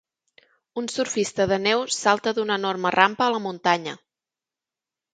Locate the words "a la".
3.29-3.45